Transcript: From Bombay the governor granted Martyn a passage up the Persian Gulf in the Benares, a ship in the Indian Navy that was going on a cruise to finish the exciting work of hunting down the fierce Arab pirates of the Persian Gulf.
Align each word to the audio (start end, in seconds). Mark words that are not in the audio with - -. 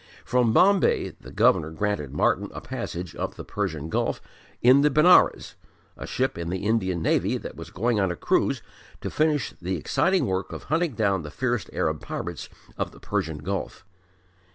From 0.25 0.51
Bombay 0.51 1.09
the 1.21 1.29
governor 1.31 1.69
granted 1.69 2.11
Martyn 2.11 2.49
a 2.55 2.59
passage 2.59 3.15
up 3.17 3.35
the 3.35 3.43
Persian 3.45 3.87
Gulf 3.87 4.19
in 4.63 4.81
the 4.81 4.89
Benares, 4.89 5.53
a 5.95 6.07
ship 6.07 6.39
in 6.39 6.49
the 6.49 6.65
Indian 6.65 7.03
Navy 7.03 7.37
that 7.37 7.55
was 7.55 7.69
going 7.69 7.99
on 7.99 8.09
a 8.11 8.15
cruise 8.15 8.63
to 9.01 9.11
finish 9.11 9.53
the 9.61 9.77
exciting 9.77 10.25
work 10.25 10.51
of 10.53 10.63
hunting 10.63 10.95
down 10.95 11.21
the 11.21 11.29
fierce 11.29 11.69
Arab 11.71 12.01
pirates 12.01 12.49
of 12.79 12.89
the 12.89 12.99
Persian 12.99 13.37
Gulf. 13.37 13.85